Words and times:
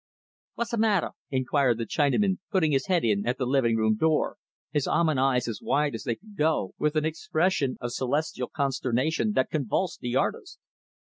"What's 0.55 0.75
matte'," 0.75 1.13
inquired 1.29 1.77
the 1.77 1.85
Chinaman, 1.85 2.39
putting 2.49 2.71
his 2.71 2.87
head 2.87 3.03
in 3.05 3.23
at 3.27 3.37
the 3.37 3.45
living 3.45 3.77
room 3.77 3.97
door; 3.97 4.37
his 4.71 4.87
almond 4.87 5.19
eyes 5.19 5.47
as 5.47 5.61
wide 5.61 5.93
as 5.93 6.05
they 6.05 6.15
could 6.15 6.35
go, 6.35 6.73
with 6.79 6.95
an 6.95 7.05
expression 7.05 7.77
of 7.79 7.93
celestial 7.93 8.47
consternation 8.47 9.33
that 9.33 9.51
convulsed 9.51 9.99
the 9.99 10.15
artist. 10.15 10.57